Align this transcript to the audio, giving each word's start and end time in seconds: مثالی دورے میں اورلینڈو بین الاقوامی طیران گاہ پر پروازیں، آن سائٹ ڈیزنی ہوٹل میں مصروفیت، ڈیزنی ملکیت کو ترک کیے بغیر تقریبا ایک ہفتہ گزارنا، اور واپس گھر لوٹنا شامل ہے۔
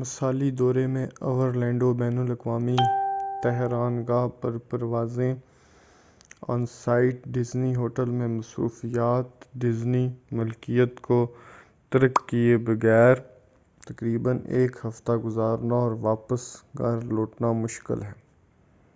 مثالی 0.00 0.50
دورے 0.58 0.86
میں 0.86 1.06
اورلینڈو 1.28 1.92
بین 2.00 2.18
الاقوامی 2.18 2.76
طیران 3.42 3.94
گاہ 4.08 4.26
پر 4.40 4.58
پروازیں، 4.70 5.34
آن 6.52 6.66
سائٹ 6.74 7.24
ڈیزنی 7.34 7.74
ہوٹل 7.76 8.10
میں 8.18 8.28
مصروفیت، 8.28 9.44
ڈیزنی 9.62 10.06
ملکیت 10.38 11.00
کو 11.08 11.18
ترک 11.92 12.20
کیے 12.28 12.56
بغیر 12.68 13.14
تقریبا 13.86 14.32
ایک 14.56 14.76
ہفتہ 14.84 15.16
گزارنا، 15.24 15.74
اور 15.74 15.92
واپس 16.00 16.42
گھر 16.78 17.00
لوٹنا 17.14 17.52
شامل 17.74 18.02
ہے۔ 18.02 18.12